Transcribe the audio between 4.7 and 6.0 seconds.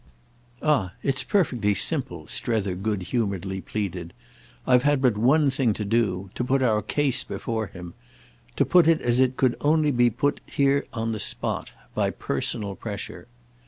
had but one thing to